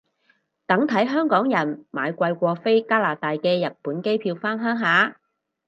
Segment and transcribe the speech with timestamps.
[0.65, 5.19] 等睇香港人買貴過飛加拿大嘅日本機票返鄉下